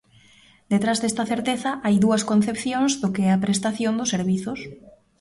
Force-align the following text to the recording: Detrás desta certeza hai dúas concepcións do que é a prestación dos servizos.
Detrás 0.71 0.97
desta 0.99 1.23
certeza 1.31 1.71
hai 1.85 1.95
dúas 2.05 2.25
concepcións 2.31 2.91
do 3.01 3.07
que 3.13 3.23
é 3.27 3.29
a 3.33 3.41
prestación 3.45 3.93
dos 3.97 4.11
servizos. 4.15 4.59